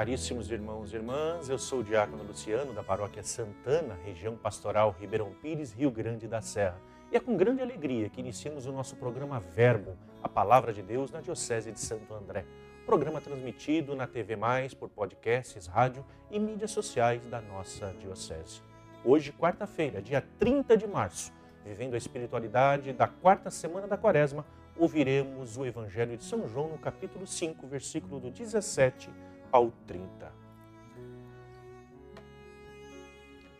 [0.00, 5.30] Caríssimos irmãos e irmãs, eu sou o Diácono Luciano, da Paróquia Santana, região pastoral Ribeirão
[5.42, 6.80] Pires, Rio Grande da Serra.
[7.12, 11.10] E é com grande alegria que iniciamos o nosso programa Verbo, a Palavra de Deus
[11.10, 12.46] na Diocese de Santo André.
[12.86, 18.62] Programa transmitido na TV Mais, por podcasts, rádio e mídias sociais da nossa Diocese.
[19.04, 21.30] Hoje, quarta-feira, dia 30 de março,
[21.62, 24.46] vivendo a espiritualidade da quarta semana da Quaresma,
[24.78, 29.10] ouviremos o Evangelho de São João no capítulo 5, versículo do 17
[29.52, 30.32] ao 30.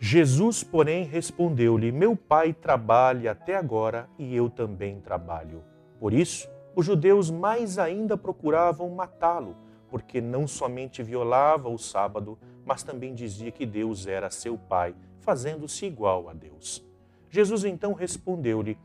[0.03, 5.63] Jesus, porém, respondeu-lhe: Meu pai trabalha até agora e eu também trabalho.
[5.99, 9.55] Por isso, os judeus mais ainda procuravam matá-lo,
[9.91, 15.85] porque não somente violava o sábado, mas também dizia que Deus era seu pai, fazendo-se
[15.85, 16.83] igual a Deus.
[17.29, 18.79] Jesus então respondeu-lhe: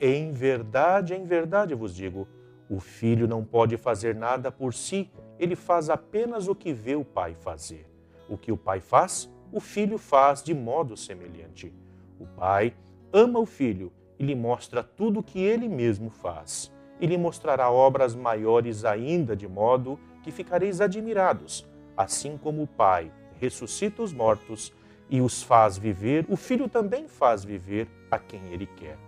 [0.00, 2.26] Em verdade, em verdade vos digo,
[2.68, 7.04] o filho não pode fazer nada por si, ele faz apenas o que vê o
[7.04, 7.86] pai fazer.
[8.28, 11.72] O que o pai faz, o filho faz de modo semelhante.
[12.18, 12.74] O pai
[13.12, 16.72] ama o filho e lhe mostra tudo o que ele mesmo faz.
[17.00, 21.66] E lhe mostrará obras maiores ainda, de modo que ficareis admirados.
[21.96, 24.72] Assim como o pai ressuscita os mortos
[25.08, 28.98] e os faz viver, o filho também faz viver a quem ele quer.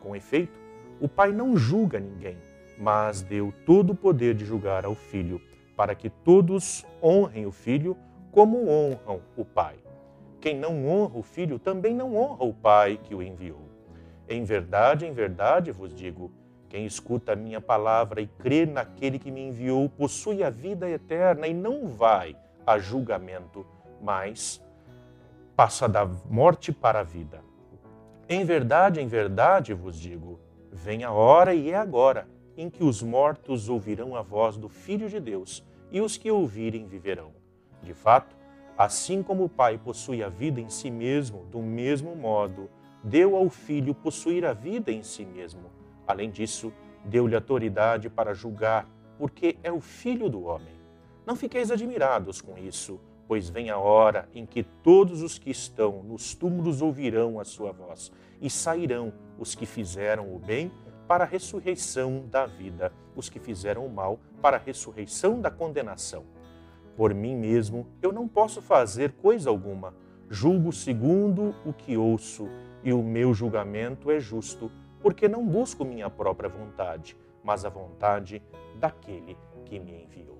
[0.00, 0.58] Com efeito,
[1.00, 2.36] o pai não julga ninguém,
[2.78, 5.40] mas deu todo o poder de julgar ao filho
[5.76, 7.96] para que todos honrem o Filho
[8.32, 9.76] como honram o Pai.
[10.40, 13.68] Quem não honra o Filho também não honra o Pai que o enviou.
[14.28, 16.32] Em verdade, em verdade vos digo:
[16.68, 21.46] quem escuta a minha palavra e crê naquele que me enviou possui a vida eterna
[21.46, 22.34] e não vai
[22.66, 23.66] a julgamento,
[24.00, 24.62] mas
[25.54, 27.40] passa da morte para a vida.
[28.28, 30.40] Em verdade, em verdade vos digo:
[30.72, 35.08] vem a hora e é agora em que os mortos ouvirão a voz do Filho
[35.08, 37.32] de Deus, e os que ouvirem viverão.
[37.82, 38.34] De fato,
[38.76, 42.68] assim como o Pai possui a vida em si mesmo, do mesmo modo,
[43.02, 45.70] deu ao Filho possuir a vida em si mesmo.
[46.06, 46.72] Além disso,
[47.04, 48.88] deu-lhe autoridade para julgar,
[49.18, 50.74] porque é o Filho do homem.
[51.24, 56.02] Não fiqueis admirados com isso, pois vem a hora em que todos os que estão
[56.02, 60.70] nos túmulos ouvirão a sua voz, e sairão os que fizeram o bem
[61.06, 66.24] para a ressurreição da vida, os que fizeram o mal para a ressurreição da condenação.
[66.96, 69.94] Por mim mesmo eu não posso fazer coisa alguma.
[70.28, 72.48] Julgo segundo o que ouço,
[72.82, 78.42] e o meu julgamento é justo, porque não busco minha própria vontade, mas a vontade
[78.78, 80.36] daquele que me enviou.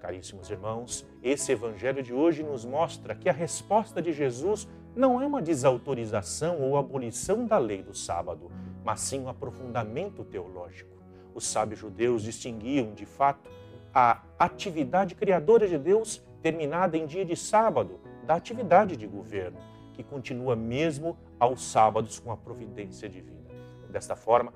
[0.00, 4.66] Caríssimos irmãos, esse evangelho de hoje nos mostra que a resposta de Jesus
[4.96, 8.50] não é uma desautorização ou abolição da lei do sábado,
[8.84, 10.90] mas sim um aprofundamento teológico.
[11.34, 13.50] Os sábios judeus distinguiam, de fato,
[13.94, 19.58] a atividade criadora de Deus, terminada em dia de sábado, da atividade de governo,
[19.92, 23.42] que continua mesmo aos sábados com a providência divina.
[23.90, 24.52] Desta forma,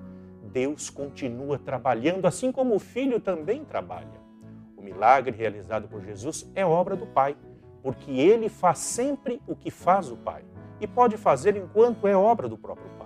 [0.51, 4.21] Deus continua trabalhando, assim como o Filho também trabalha.
[4.77, 7.37] O milagre realizado por Jesus é obra do Pai,
[7.83, 10.43] porque ele faz sempre o que faz o Pai
[10.81, 13.06] e pode fazer enquanto é obra do próprio Pai.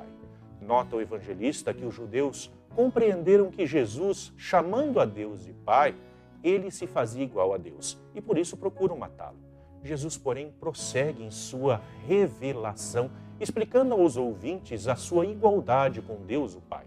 [0.71, 5.97] Nota o evangelista que os judeus compreenderam que Jesus, chamando a Deus de Pai,
[6.45, 9.37] ele se fazia igual a Deus e por isso procuram matá-lo.
[9.83, 13.11] Jesus, porém, prossegue em sua revelação,
[13.41, 16.85] explicando aos ouvintes a sua igualdade com Deus, o Pai.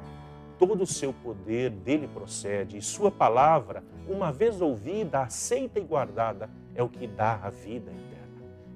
[0.58, 6.50] Todo o seu poder dele procede e sua palavra, uma vez ouvida, aceita e guardada,
[6.74, 7.92] é o que dá a vida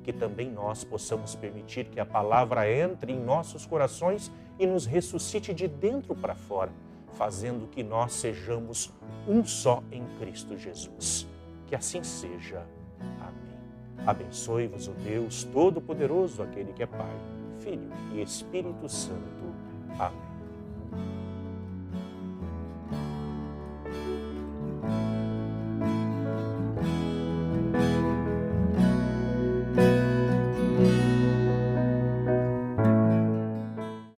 [0.07, 5.53] que também nós possamos permitir que a palavra entre em nossos corações e nos ressuscite
[5.53, 6.71] de dentro para fora,
[7.17, 8.89] fazendo que nós sejamos
[9.27, 11.27] um só em Cristo Jesus.
[11.65, 12.65] Que assim seja.
[13.19, 14.07] Amém.
[14.07, 17.19] Abençoe-vos o Deus Todo-Poderoso, aquele que é Pai,
[17.59, 19.53] Filho e Espírito Santo.
[19.99, 21.36] Amém.